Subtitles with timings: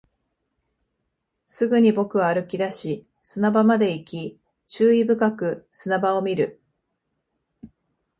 [1.45, 6.59] すぐに僕は歩き出し、砂場まで行き、注意深く砂場を見る